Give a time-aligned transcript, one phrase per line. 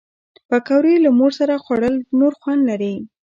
[0.49, 2.95] پکورې له مور سره خوړل نور خوند لري